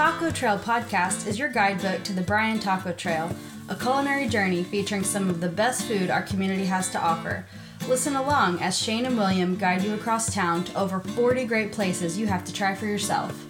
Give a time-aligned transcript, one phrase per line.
[0.00, 3.30] Taco Trail podcast is your guidebook to the Bryan Taco Trail,
[3.68, 7.44] a culinary journey featuring some of the best food our community has to offer.
[7.86, 12.16] Listen along as Shane and William guide you across town to over 40 great places
[12.16, 13.44] you have to try for yourself.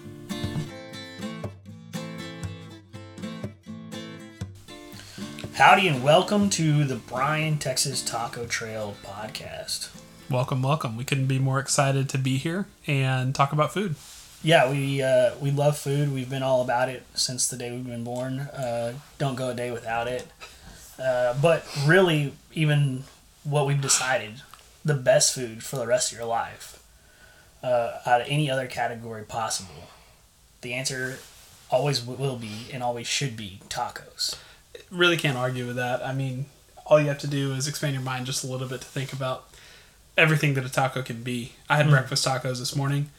[5.53, 9.89] Howdy and welcome to the Bryan, Texas Taco Trail podcast.
[10.29, 10.97] Welcome, welcome.
[10.97, 13.95] We couldn't be more excited to be here and talk about food.
[14.43, 16.11] Yeah, we uh, we love food.
[16.13, 18.39] We've been all about it since the day we've been born.
[18.39, 20.27] Uh, don't go a day without it.
[20.99, 23.03] Uh, but really, even
[23.43, 24.41] what we've decided,
[24.83, 26.81] the best food for the rest of your life,
[27.63, 29.89] uh, out of any other category possible,
[30.61, 31.19] the answer
[31.69, 34.35] always will be and always should be tacos.
[34.89, 36.05] Really can't argue with that.
[36.05, 36.45] I mean,
[36.85, 39.13] all you have to do is expand your mind just a little bit to think
[39.13, 39.47] about
[40.17, 41.53] everything that a taco can be.
[41.69, 41.91] I had Mm.
[41.91, 43.09] breakfast tacos this morning.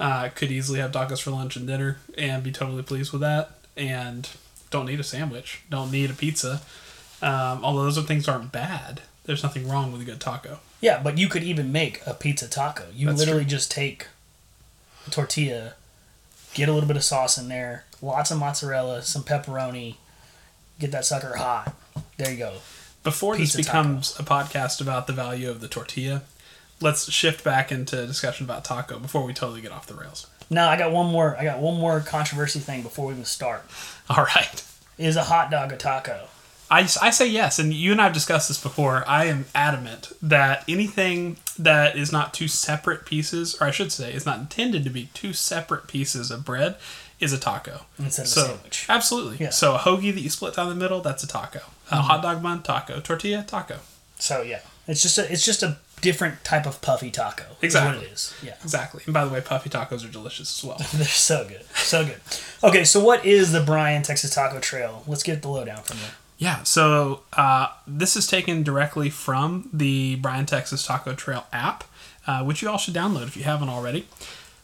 [0.00, 3.58] Uh, could easily have tacos for lunch and dinner and be totally pleased with that.
[3.76, 4.28] And
[4.70, 5.62] don't need a sandwich.
[5.70, 6.62] Don't need a pizza.
[7.22, 9.02] Um, although those are things aren't bad.
[9.24, 10.58] There's nothing wrong with a good taco.
[10.80, 12.84] Yeah, but you could even make a pizza taco.
[12.94, 13.50] You That's literally true.
[13.50, 14.08] just take
[15.06, 15.74] a tortilla,
[16.52, 19.94] get a little bit of sauce in there, lots of mozzarella, some pepperoni,
[20.78, 21.74] get that sucker hot.
[22.18, 22.54] There you go.
[23.02, 26.22] Before Pizza this becomes a podcast about the value of the tortilla,
[26.80, 30.26] let's shift back into discussion about taco before we totally get off the rails.
[30.50, 31.36] Now I got one more.
[31.38, 33.64] I got one more controversy thing before we even start.
[34.10, 34.64] All right.
[34.98, 36.28] Is a hot dog a taco?
[36.70, 39.04] I, I say yes, and you and I have discussed this before.
[39.06, 44.12] I am adamant that anything that is not two separate pieces, or I should say,
[44.12, 46.76] is not intended to be two separate pieces of bread,
[47.20, 47.82] is a taco.
[47.98, 48.86] Instead of a sandwich.
[48.88, 49.36] Absolutely.
[49.36, 49.48] Yeah.
[49.48, 49.52] Mm-hmm.
[49.52, 51.60] So a hoagie that you split down the middle, that's a taco.
[51.90, 52.98] A hot dog bun, taco.
[53.00, 53.78] Tortilla, taco.
[54.18, 57.44] So yeah, it's just a it's just a different type of puffy taco.
[57.62, 57.98] Exactly.
[57.98, 58.34] what it is.
[58.42, 58.54] Yeah.
[58.62, 59.02] Exactly.
[59.06, 60.78] And by the way, puffy tacos are delicious as well.
[60.94, 61.64] They're so good.
[61.74, 62.20] So good.
[62.62, 65.02] Okay, so what is the Bryan Texas Taco Trail?
[65.06, 66.04] Let's get the lowdown from you.
[66.36, 71.84] Yeah, so uh, this is taken directly from the Bryan Texas Taco Trail app,
[72.26, 74.06] uh, which you all should download if you haven't already.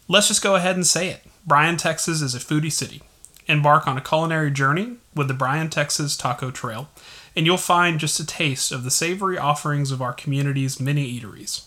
[0.08, 1.22] Let's just go ahead and say it.
[1.46, 3.02] Bryan, Texas is a foodie city.
[3.46, 6.88] Embark on a culinary journey with the Bryan, Texas Taco Trail,
[7.36, 11.64] and you'll find just a taste of the savory offerings of our community's many eateries.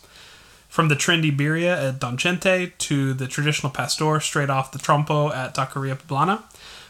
[0.68, 5.34] From the trendy birria at Don Chente to the traditional pastor straight off the trompo
[5.34, 6.44] at Taqueria Poblana,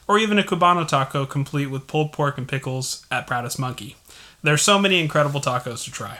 [0.08, 3.96] or even a Cubano taco complete with pulled pork and pickles at Proudest Monkey.
[4.42, 6.20] There are so many incredible tacos to try.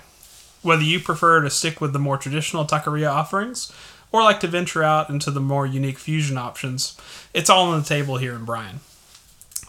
[0.62, 3.72] Whether you prefer to stick with the more traditional taqueria offerings
[4.12, 6.98] or like to venture out into the more unique fusion options,
[7.34, 8.80] it's all on the table here in Bryan.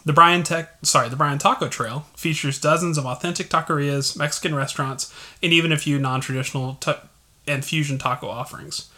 [0.05, 5.11] The Bryan Tech, sorry, the Bryan Taco Trail features dozens of authentic taquerias, Mexican restaurants,
[5.41, 7.01] and even a few non-traditional ta-
[7.47, 8.89] and fusion taco offerings.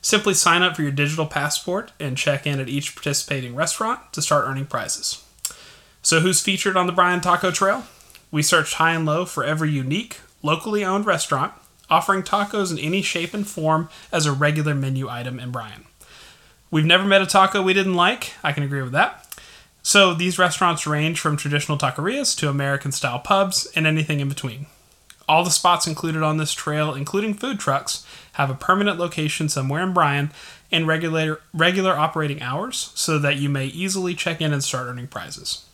[0.00, 4.22] Simply sign up for your digital passport and check in at each participating restaurant to
[4.22, 5.24] start earning prizes.
[6.00, 7.84] So, who's featured on the Bryan Taco Trail?
[8.30, 11.52] We searched high and low for every unique, locally owned restaurant
[11.92, 15.84] offering tacos in any shape and form as a regular menu item in Bryan.
[16.70, 18.32] We've never met a taco we didn't like.
[18.42, 19.28] I can agree with that.
[19.82, 24.66] So, these restaurants range from traditional taquerias to American style pubs and anything in between.
[25.28, 29.82] All the spots included on this trail, including food trucks, have a permanent location somewhere
[29.82, 30.30] in Bryan
[30.70, 35.06] and regular regular operating hours so that you may easily check in and start earning
[35.06, 35.66] prizes.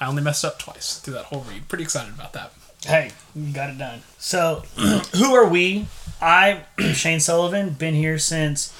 [0.00, 1.68] I only messed up twice through that whole read.
[1.68, 2.52] Pretty excited about that.
[2.84, 3.12] Hey,
[3.52, 4.02] got it done.
[4.18, 4.64] So,
[5.14, 5.86] who are we?
[6.20, 6.62] I,
[6.92, 8.72] Shane Sullivan, been here since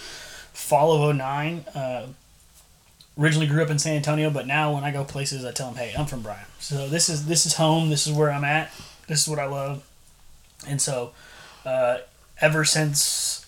[0.52, 1.64] fall of 09.
[1.74, 2.06] Uh,
[3.18, 5.76] originally grew up in San Antonio, but now when I go places, I tell them,
[5.76, 7.90] "Hey, I'm from Bryan." So this is this is home.
[7.90, 8.70] This is where I'm at.
[9.06, 9.84] This is what I love.
[10.66, 11.12] And so,
[11.66, 11.98] uh,
[12.40, 13.46] ever since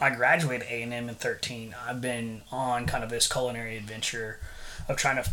[0.00, 4.38] I graduated A and M in 13, I've been on kind of this culinary adventure
[4.88, 5.30] of trying to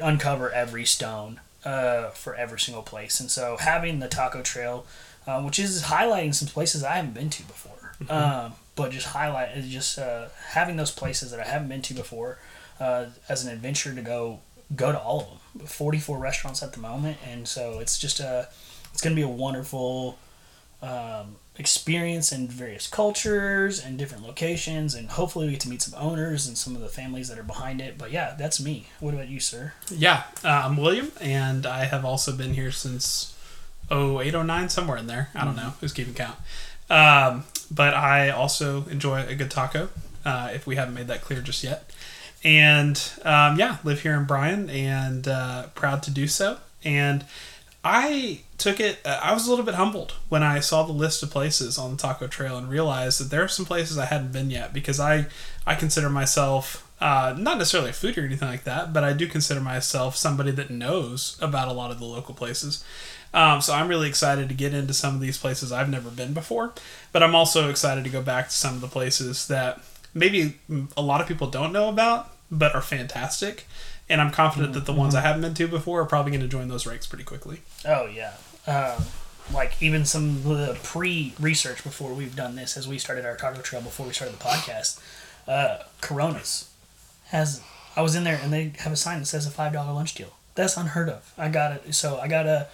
[0.00, 3.20] uncover every stone uh, for every single place.
[3.20, 4.86] And so having the taco trail,
[5.26, 9.56] uh, which is highlighting some places I haven't been to before, um, but just highlight
[9.56, 12.38] is just uh, having those places that I haven't been to before
[12.80, 14.40] uh, as an adventure to go
[14.74, 15.66] go to all of them.
[15.66, 18.48] Forty four restaurants at the moment, and so it's just a
[18.92, 20.18] it's going to be a wonderful.
[20.82, 26.00] Um, experience in various cultures and different locations and hopefully we get to meet some
[26.00, 29.12] owners and some of the families that are behind it but yeah that's me what
[29.12, 33.36] about you sir Yeah, uh, I'm William, and I have also been here since
[33.90, 35.28] 0809, somewhere in there.
[35.34, 36.36] I don't know who's keeping count.
[36.88, 39.90] Um, but I also enjoy a good taco,
[40.24, 41.90] uh, if we haven't made that clear just yet.
[42.42, 46.58] And um, yeah, live here in Bryan, and uh, proud to do so.
[46.84, 47.24] And
[47.84, 48.98] I took it.
[49.04, 51.90] Uh, I was a little bit humbled when I saw the list of places on
[51.92, 54.98] the Taco Trail and realized that there are some places I hadn't been yet because
[55.00, 55.26] I
[55.66, 59.26] I consider myself Uh, not necessarily a foodie or anything like that, but I do
[59.26, 62.84] consider myself somebody that knows about a lot of the local places.
[63.32, 66.34] Um, so I'm really excited to get into some of these places I've never been
[66.34, 66.74] before,
[67.10, 69.80] but I'm also excited to go back to some of the places that
[70.14, 70.58] maybe
[70.96, 73.66] a lot of people don't know about, but are fantastic.
[74.08, 76.48] And I'm confident that the ones I haven't been to before are probably going to
[76.48, 77.60] join those ranks pretty quickly.
[77.86, 78.34] Oh yeah.
[78.66, 79.04] Um,
[79.52, 83.60] like even some of the pre-research before we've done this, as we started our taco
[83.60, 85.00] trail before we started the podcast.
[85.46, 86.70] Uh, Coronas
[87.28, 87.62] has.
[87.96, 90.14] I was in there and they have a sign that says a five dollar lunch
[90.14, 90.32] deal.
[90.54, 91.32] That's unheard of.
[91.38, 91.94] I got it.
[91.94, 92.68] So I got a.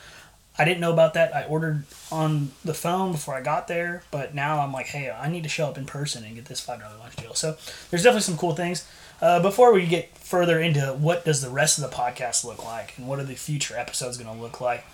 [0.59, 1.35] I didn't know about that.
[1.35, 5.29] I ordered on the phone before I got there, but now I'm like, hey, I
[5.29, 7.35] need to show up in person and get this five dollar lunch deal.
[7.35, 7.57] So
[7.91, 8.89] there's definitely some cool things.
[9.21, 12.97] Uh, before we get further into what does the rest of the podcast look like
[12.99, 14.85] and what are the future episodes going to look like,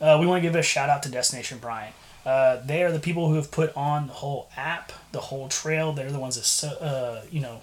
[0.00, 1.92] uh, we want to give a shout out to Destination Bryan.
[2.24, 5.92] Uh, they are the people who have put on the whole app, the whole trail.
[5.92, 7.62] They're the ones that, uh, you know,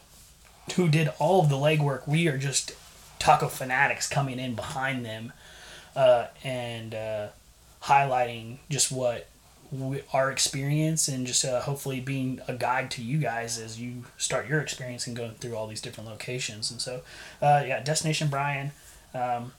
[0.76, 2.08] who did all of the legwork.
[2.08, 2.74] We are just
[3.18, 5.34] taco fanatics coming in behind them
[5.96, 7.28] uh, and uh,
[7.84, 9.28] highlighting just what
[9.72, 14.04] we, our experience and just uh, hopefully being a guide to you guys as you
[14.18, 16.72] start your experience and going through all these different locations.
[16.72, 17.02] And so,
[17.42, 18.72] uh, yeah, Destination Bryan.
[19.14, 19.54] Um,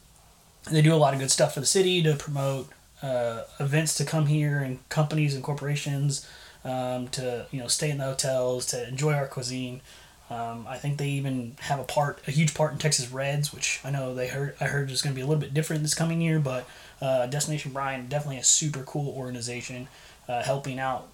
[0.71, 2.69] they do a lot of good stuff for the city to promote
[3.03, 6.29] uh, events to come here and companies and corporations
[6.65, 9.81] um, to you know stay in the hotels to enjoy our cuisine.
[10.31, 13.81] Um, I think they even have a part, a huge part in Texas Reds, which
[13.85, 14.55] I know they heard.
[14.61, 16.69] I heard is going to be a little bit different this coming year, but
[17.03, 19.89] uh, Destination Bryan definitely a super cool organization,
[20.29, 21.09] uh, helping out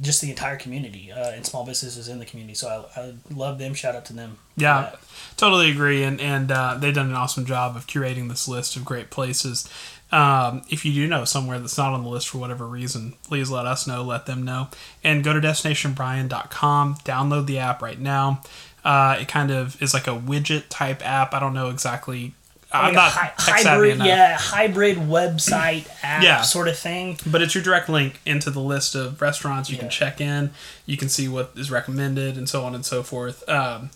[0.00, 2.54] just the entire community uh, and small businesses in the community.
[2.54, 3.74] So I, I love them.
[3.74, 4.38] Shout out to them.
[4.56, 4.94] Yeah,
[5.36, 8.84] totally agree, and and uh, they've done an awesome job of curating this list of
[8.84, 9.68] great places.
[10.12, 13.48] Um, if you do know somewhere that's not on the list for whatever reason, please
[13.50, 14.02] let us know.
[14.02, 14.68] Let them know,
[15.04, 16.96] and go to destinationbryan.com.
[17.04, 18.42] Download the app right now.
[18.84, 21.34] Uh, it kind of is like a widget type app.
[21.34, 22.34] I don't know exactly.
[22.72, 24.06] I'm Like not savvy hybrid, enough.
[24.06, 26.40] yeah, hybrid website app Yeah.
[26.42, 27.18] sort of thing.
[27.26, 29.80] But it's your direct link into the list of restaurants you Yeah.
[29.82, 30.50] can check in.
[30.86, 33.46] You can see what is recommended and so on and so forth.
[33.48, 33.90] Um,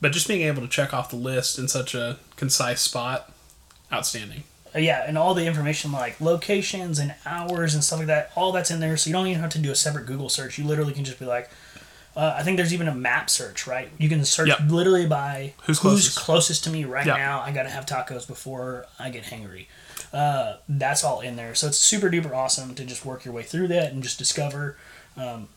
[0.00, 3.32] but just being able to check off the list in such a concise spot,
[3.92, 4.42] outstanding.
[4.76, 8.52] Uh, yeah, and all the information like locations and hours and stuff like that, all
[8.52, 8.96] that's in there.
[8.96, 10.58] So you don't even have to do a separate Google search.
[10.58, 11.48] You literally can just be like,
[12.14, 13.88] uh, I think there's even a map search, right?
[13.98, 14.58] You can search Yep.
[14.68, 16.18] literally by Who's who's closest.
[16.18, 17.16] closest to me right Yep.
[17.16, 17.40] now.
[17.40, 19.66] I gotta have tacos before I get hangry.
[20.12, 21.54] Uh, that's all in there.
[21.54, 24.76] So it's super duper awesome to just work your way through that and just discover
[25.16, 25.48] um,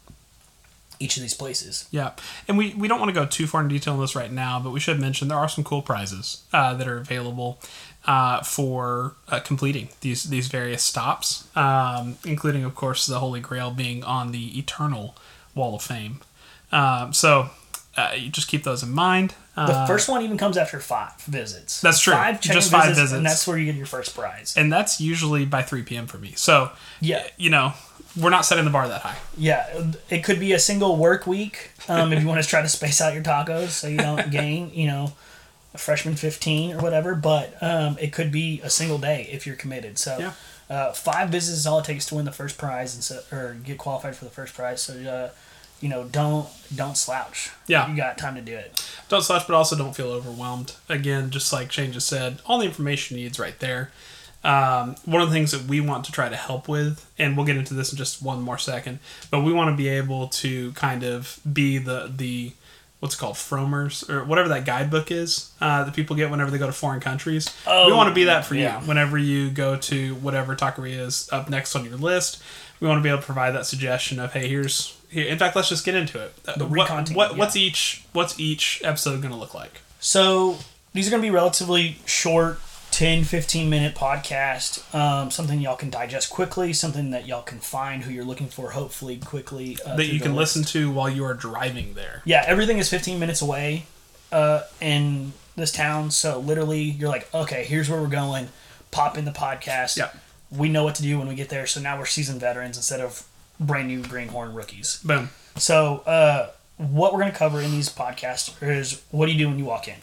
[1.00, 1.88] each of these places.
[1.92, 2.12] Yeah,
[2.48, 4.60] and we, we don't want to go too far in detail on this right now,
[4.60, 7.58] but we should mention there are some cool prizes uh, that are available
[8.14, 13.70] uh, for uh, completing these these various stops, um, including of course the Holy Grail
[13.72, 15.16] being on the Eternal
[15.56, 16.16] Wall of Fame.
[16.72, 17.50] Um, so
[17.98, 19.34] uh, you just keep those in mind.
[19.56, 21.82] The Uh, first one even comes after five visits.
[21.82, 22.14] That's true.
[22.14, 23.24] Five Just five and visits.
[23.24, 24.56] that's where you get your first prize.
[24.58, 26.08] and that's usually by 3 p.m.
[26.08, 26.32] for me.
[26.36, 26.72] So
[27.02, 27.74] Yeah, you know
[28.20, 29.18] we're not setting the bar that high.
[29.38, 29.66] Yeah,
[30.10, 33.02] it could be a single work week um, if you want to try to space
[33.02, 35.12] out your tacos so you don't gain, you know,
[35.74, 37.16] a freshman 15 or whatever.
[37.16, 39.98] But um, it could be a single day if you're committed.
[39.98, 40.34] So Yeah.
[40.70, 43.54] uh, five visits is all it takes to win the first prize and so, or
[43.64, 44.82] get qualified for the first prize.
[44.82, 45.30] So uh,
[45.82, 47.52] you know, don't don't slouch.
[47.68, 47.90] Yeah.
[47.90, 48.84] you got time to do it.
[49.08, 50.74] don't slouch, but also don't feel overwhelmed.
[50.90, 53.92] Again, just like Shane just said, all the information you need is right there.
[54.44, 57.46] Um, one of the things that we want to try to help with, and we'll
[57.46, 59.00] get into this in just one more second,
[59.30, 62.54] but we want to be able to kind of be the the
[63.00, 66.58] what's it called Frommer's or whatever that guidebook is uh, that people get whenever they
[66.58, 67.50] go to foreign countries.
[67.66, 68.82] we Oh, want to be that for yeah.
[68.82, 72.42] you whenever you go to whatever taqueria is up next on your list.
[72.80, 75.28] We want to be able to provide that suggestion of hey, here's here.
[75.28, 76.36] In fact, let's just get into it.
[76.44, 77.38] The what, recontent, what yeah.
[77.38, 79.82] what's each what's each episode going to look like?
[80.00, 80.58] So
[80.94, 82.60] these are going to be relatively short
[83.00, 88.04] 10 15 minute podcast um, something y'all can digest quickly something that y'all can find
[88.04, 90.58] who you're looking for hopefully quickly uh, that you can list.
[90.58, 92.22] listen to while you are driving there.
[92.26, 93.86] yeah everything is 15 minutes away
[94.34, 98.50] uh, in this town so literally you're like okay here's where we're going
[98.92, 100.10] pop in the podcast Yeah.
[100.52, 103.00] we know what to do when we get there so now we're seasoned veterans instead
[103.00, 103.26] of
[103.62, 105.30] brand new greenhorn rookies Boom.
[105.56, 109.48] so, uh, what we're going to cover in these podcasts is what do you do
[109.48, 109.96] when you walk in.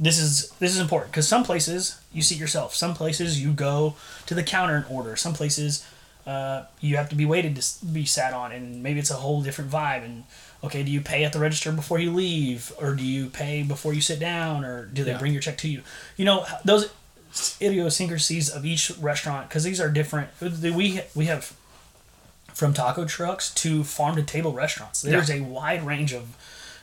[0.00, 2.74] This is this is important because some places you seat yourself.
[2.74, 3.94] Some places you go
[4.26, 5.14] to the counter and order.
[5.16, 5.86] Some places
[6.26, 9.42] uh, you have to be waited to be sat on, and maybe it's a whole
[9.42, 10.04] different vibe.
[10.04, 10.24] And
[10.64, 13.92] okay, do you pay at the register before you leave, or do you pay before
[13.94, 15.18] you sit down, or do they Yeah.
[15.18, 15.82] bring your check to you?
[16.16, 16.88] You know those
[17.60, 20.28] idiosyncrasies of each restaurant because these are different.
[20.40, 21.52] We we have
[22.52, 25.02] from taco trucks to farm to table restaurants.
[25.02, 26.36] There's a wide range of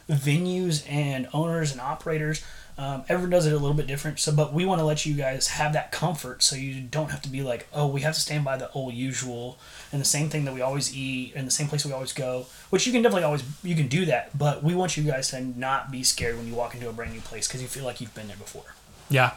[0.10, 2.44] venues and owners and operators.
[2.78, 4.20] Um, everyone does it a little bit different.
[4.20, 7.22] So, but we want to let you guys have that comfort, so you don't have
[7.22, 9.60] to be like, oh, we have to stand by the old usual
[9.92, 12.48] and the same thing that we always eat and the same place we always go.
[12.70, 15.42] Which you can definitely always you can do that, but we want you guys to
[15.42, 18.02] not be scared when you walk into a brand new place because you feel like
[18.02, 18.74] you've been there before.
[19.10, 19.34] Yeah,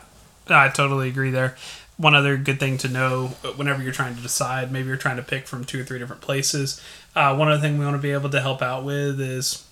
[0.49, 1.57] I totally agree there.
[1.97, 5.17] One other good thing to know uh, whenever you're trying to decide, maybe you're trying
[5.17, 6.81] to pick from two or three different places.
[7.15, 9.65] Uh, one other thing we want to be able to help out with is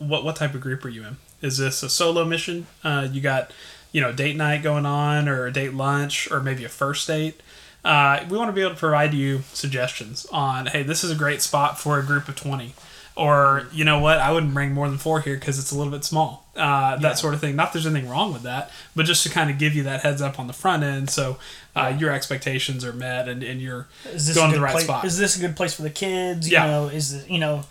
[0.00, 1.16] what what type of group are you in?
[1.40, 2.66] Is this a solo mission?
[2.82, 3.52] Uh, you got
[3.92, 7.40] you know date night going on, or a date lunch, or maybe a first date.
[7.84, 11.14] Uh, we want to be able to provide you suggestions on hey, this is a
[11.14, 12.74] great spot for a group of twenty
[13.16, 15.90] or you know what i wouldn't bring more than four here because it's a little
[15.90, 17.14] bit small uh, that Yeah.
[17.14, 19.74] sort of thing not there's anything wrong with that but just to kind of give
[19.74, 21.36] you that heads up on the front end so
[21.74, 24.84] uh, your expectations are met and, and you're is this going to the right place,
[24.84, 26.48] spot Is this a good place for the kids?
[26.48, 26.66] You Yeah.
[26.66, 27.64] know, is this, you know,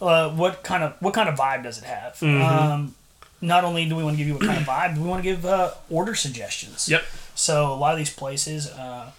[0.00, 2.14] uh, what kind of what kind of vibe does it have?
[2.14, 2.42] Mm-hmm.
[2.42, 2.94] Um,
[3.40, 5.28] not only do we want to give you what kind of vibe, we want to
[5.28, 6.88] give uh, order suggestions.
[6.88, 9.10] yep So a lot of these places, uh,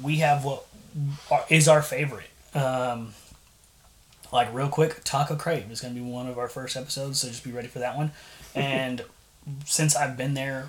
[0.00, 0.66] we have what
[1.30, 2.28] are, is our favorite.
[2.54, 3.14] Um,
[4.32, 7.28] like real quick, Taco Crave is going to be one of our first episodes, so
[7.28, 8.12] just be ready for that one.
[8.54, 9.02] And
[9.64, 10.68] since I've been there,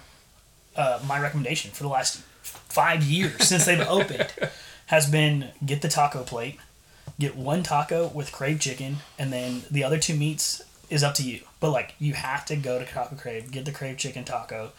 [0.77, 4.33] uh, my recommendation for the last five years since they've opened
[4.85, 6.59] has been get the taco plate,
[7.19, 11.23] get one taco with crave chicken, and then the other two meats is up to
[11.23, 11.41] you.
[11.59, 14.71] But like you have to go to Taco Crave, get the crave chicken taco,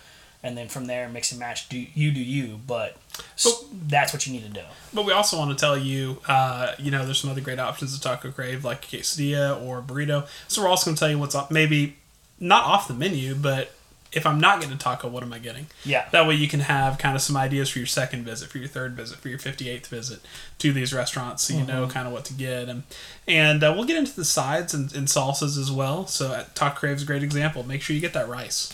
[0.43, 1.69] and then from there mix and match.
[1.69, 2.61] Do you do you?
[2.67, 2.97] But
[3.37, 4.61] s- that's what you need to do.
[4.93, 7.95] But we also want to tell you, uh, you know, there's some other great options
[7.97, 10.27] at Taco Crave, like quesadilla or burrito.
[10.49, 11.97] So we're also going to tell you what's up, maybe
[12.39, 13.73] not off the menu, but
[14.15, 15.67] if I'm not getting a taco, what am I getting?
[15.85, 16.09] Yeah.
[16.13, 18.69] That way you can have kind of some ideas for your second visit, for your
[18.69, 20.21] third visit, for your 58th visit
[20.59, 21.69] to these restaurants so you Mm-hmm.
[21.69, 22.69] know kind of what to get.
[22.69, 22.83] And
[23.27, 26.07] and uh, we'll get into the sides and, and salsas as well.
[26.07, 27.63] So at Taco Crave's a great example.
[27.63, 28.73] Make sure you get that rice.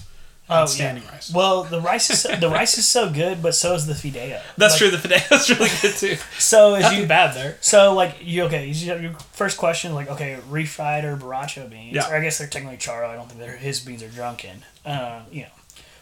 [0.51, 1.13] Oh, Outstanding yeah.
[1.13, 1.33] rice.
[1.33, 4.43] Well, the rice is the rice is so good, but so is the fideo.
[4.57, 4.91] That's Like, true.
[4.91, 6.17] The fideo is really good too.
[6.39, 7.57] So is Nothing you bad there.
[7.61, 8.67] So like you okay?
[8.67, 11.95] You have your first question like okay, refried or borracho beans?
[11.95, 12.11] Yeah.
[12.11, 13.09] Or I guess they're technically charro.
[13.09, 14.65] I don't think they're his beans are drunken.
[14.85, 15.49] Um, you know,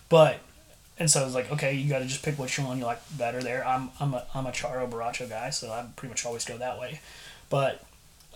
[0.08, 0.38] but
[0.98, 3.42] and so it's like okay, you got to just pick which one you like better.
[3.42, 6.56] There, I'm I'm a I'm a charro borracho guy, so I pretty much always go
[6.58, 7.00] that way.
[7.50, 7.84] But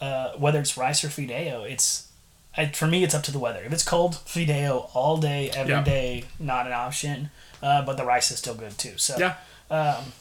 [0.00, 2.08] uh, whether it's rice or fideo, it's
[2.56, 3.62] I, for me it's up to the weather.
[3.64, 6.46] If it's cold, fideo all day, every day, Yeah.
[6.46, 7.30] not an option.
[7.62, 8.94] Uh, but the rice is still good too.
[8.98, 9.34] So Yeah.
[9.70, 10.12] um,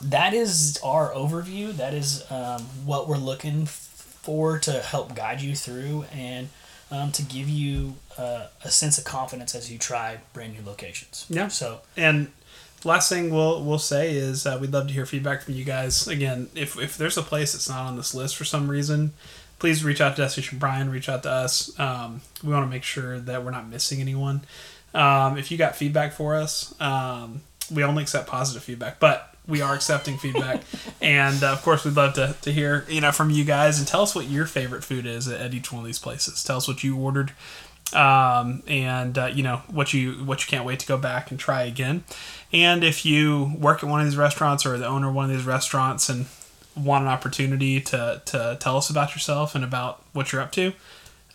[0.00, 1.72] that is our overview.
[1.76, 6.48] That is um, what we're looking for to help guide you through and
[6.90, 11.26] um, to give you uh, a sense of confidence as you try brand new locations.
[11.28, 11.48] Yeah.
[11.48, 12.32] So And
[12.84, 16.06] last thing we'll we'll say is uh, we'd love to hear feedback from you guys.
[16.08, 19.12] Again, if if there's a place that's not on this list for some reason,
[19.64, 20.90] please reach out to Destination Bryan.
[20.90, 21.72] Reach out to us.
[21.80, 24.42] Um, we want to make sure that we're not missing anyone.
[24.92, 27.40] Um, if you got feedback for us, um,
[27.72, 30.60] we only accept positive feedback, but we are accepting feedback,
[31.00, 33.88] and uh, of course, we'd love to, to hear you know from you guys and
[33.88, 36.44] tell us what your favorite food is at, at each one of these places.
[36.44, 37.32] Tell us what you ordered
[37.94, 41.40] um, and uh, you know what you what you can't wait to go back and
[41.40, 42.04] try again.
[42.52, 45.30] And if you work at one of these restaurants or the owner of one of
[45.34, 46.26] these restaurants and
[46.76, 50.72] want an opportunity to to tell us about yourself and about what you're up to,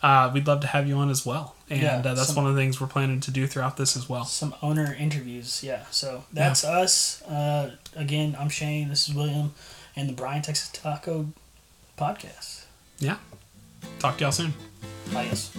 [0.04, 1.56] uh, we'd love to have you on as well.
[1.70, 3.96] And Yeah, uh, that's some- one of the things we're planning to do throughout this
[3.96, 4.26] as well.
[4.26, 5.62] some owner interviews.
[5.64, 5.84] Yeah.
[5.92, 7.22] So that's us.
[7.24, 8.90] Uh, again, I'm Shane.
[8.90, 9.54] This is William,
[9.96, 11.32] and the Bryan Texas Taco
[11.98, 12.62] podcast.
[13.00, 13.18] Yeah.
[14.00, 14.54] Talk to y'all soon.
[15.16, 15.52] Adios.